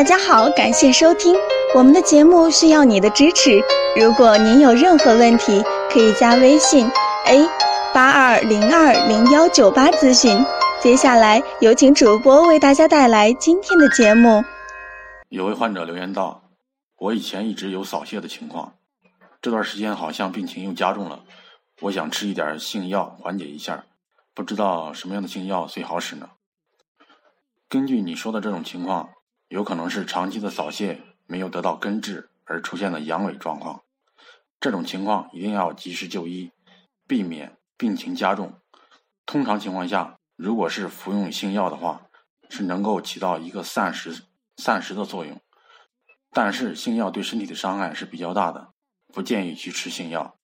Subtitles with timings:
[0.00, 1.36] 大家好，感谢收听
[1.74, 3.62] 我们的节目，需要你的支持。
[4.00, 6.90] 如果您有任何问题，可以加微信
[7.26, 7.46] a
[7.92, 10.42] 八二零二零幺九八咨询。
[10.80, 14.42] 接下来有请主播为大家带来今天的节目。
[15.28, 16.44] 有位患者留言道
[16.96, 18.72] ：“我以前一直有扫泻的情况，
[19.42, 21.20] 这段时间好像病情又加重了，
[21.82, 23.84] 我想吃一点性药缓解一下，
[24.32, 26.30] 不知道什么样的性药最好使呢？”
[27.68, 29.06] 根据你说的这种情况。
[29.50, 33.82] 有可能是长期的扫泻没有得到根治而出现的阳痿状况，
[34.60, 36.52] 这种情况一定要及时就医，
[37.08, 38.54] 避免病情加重。
[39.26, 42.06] 通常情况下，如果是服用性药的话，
[42.48, 44.22] 是能够起到一个散食
[44.56, 45.40] 散食的作用。
[46.30, 48.72] 但是性药对身体的伤害是比较大的，
[49.12, 50.38] 不建议去吃性药。